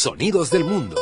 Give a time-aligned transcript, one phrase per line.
[0.00, 0.94] Sonidos del Mundo.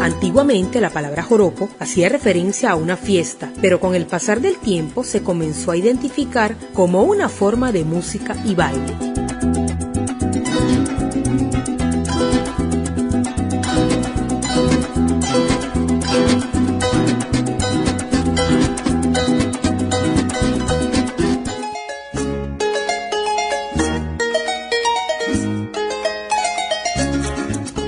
[0.00, 5.04] Antiguamente la palabra joropo hacía referencia a una fiesta, pero con el pasar del tiempo
[5.04, 9.17] se comenzó a identificar como una forma de música y baile.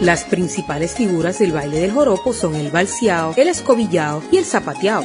[0.01, 5.05] Las principales figuras del baile del joropo son el balseado, el escobillado y el zapateado.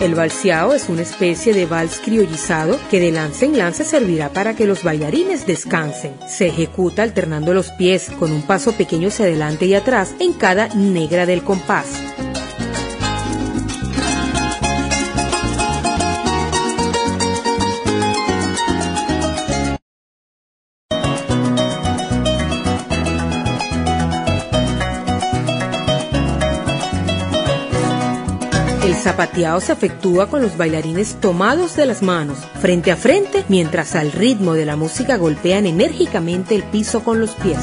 [0.00, 4.56] El balseado es una especie de vals criollizado que de lance en lance servirá para
[4.56, 6.14] que los bailarines descansen.
[6.26, 10.68] Se ejecuta alternando los pies con un paso pequeño hacia adelante y atrás en cada
[10.74, 11.86] negra del compás.
[29.08, 34.12] Zapateado se efectúa con los bailarines tomados de las manos, frente a frente, mientras al
[34.12, 37.56] ritmo de la música golpean enérgicamente el piso con los pies.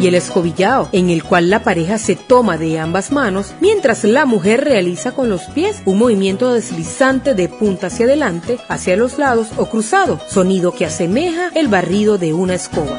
[0.00, 4.24] Y el escobillado, en el cual la pareja se toma de ambas manos, mientras la
[4.24, 9.48] mujer realiza con los pies un movimiento deslizante de punta hacia adelante, hacia los lados
[9.56, 12.98] o cruzado, sonido que asemeja el barrido de una escoba.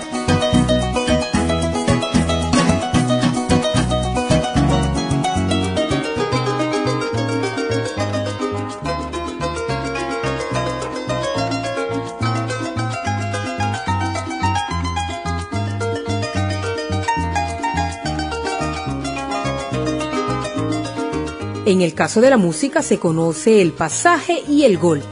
[21.71, 25.07] En el caso de la música se conoce el pasaje y el golpe.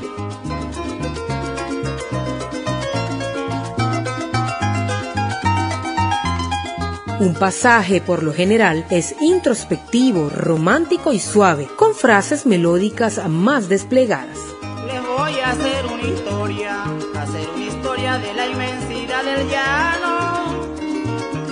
[7.21, 14.37] Un pasaje, por lo general, es introspectivo, romántico y suave, con frases melódicas más desplegadas.
[14.85, 16.83] Les voy a hacer una historia,
[17.15, 20.67] hacer una historia de la inmensidad del llano,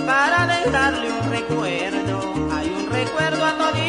[0.04, 2.20] para dejarle un recuerdo,
[2.52, 3.87] hay un recuerdo a todito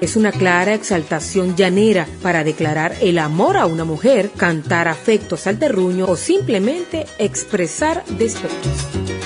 [0.00, 5.58] Es una clara exaltación llanera para declarar el amor a una mujer, cantar afectos al
[5.58, 9.17] terruño o simplemente expresar despechos.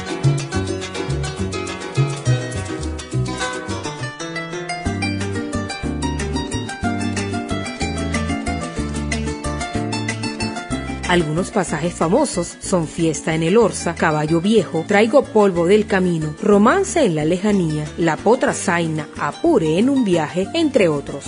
[11.12, 17.04] Algunos pasajes famosos son Fiesta en el Orza, Caballo Viejo, Traigo Polvo del Camino, Romance
[17.04, 21.26] en la Lejanía, La Potra Zaina, Apure en un viaje, entre otros.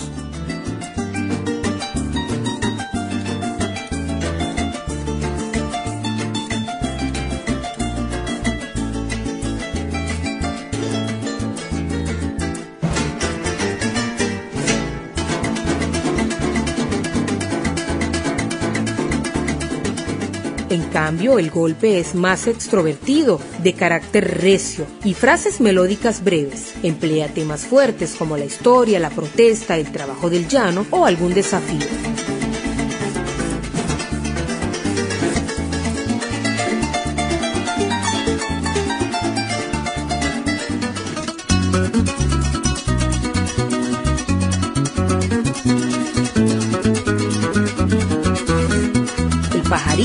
[20.75, 26.73] En cambio, el golpe es más extrovertido, de carácter recio y frases melódicas breves.
[26.83, 32.14] Emplea temas fuertes como la historia, la protesta, el trabajo del llano o algún desafío.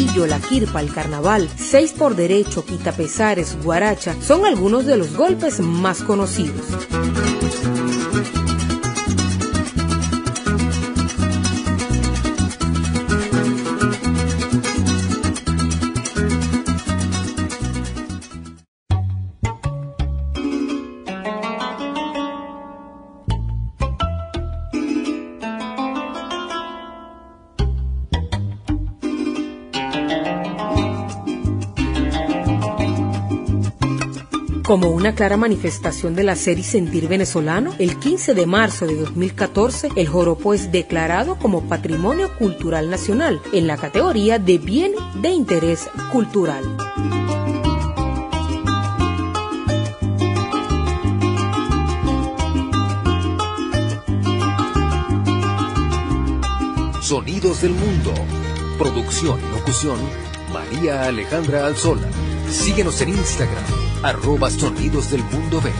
[0.00, 5.60] La quirpa, el carnaval, seis por derecho, quita pesares, guaracha, son algunos de los golpes
[5.60, 6.66] más conocidos.
[34.70, 39.88] Como una clara manifestación del hacer y sentir venezolano, el 15 de marzo de 2014
[39.96, 45.88] el joropo es declarado como Patrimonio Cultural Nacional en la categoría de Bien de Interés
[46.12, 46.62] Cultural.
[57.02, 58.14] Sonidos del Mundo.
[58.78, 59.98] Producción y locución,
[60.52, 62.06] María Alejandra Alzola.
[62.48, 63.64] Síguenos en Instagram,
[64.02, 65.70] arroba Sonidos del Mundo B.